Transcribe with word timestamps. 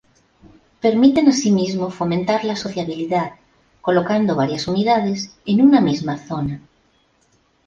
Permiten 0.81 1.27
así 1.29 1.51
mismo 1.51 1.91
fomentar 1.91 2.43
la 2.43 2.55
sociabilidad 2.55 3.33
colocando 3.81 4.35
varias 4.35 4.67
unidades 4.67 5.37
en 5.45 5.61
una 5.61 5.79
misma 5.79 6.17
zona. 6.17 6.59